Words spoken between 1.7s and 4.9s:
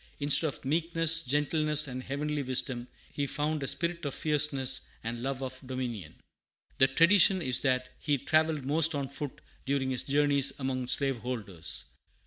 and heavenly wisdom, he found "a spirit of fierceness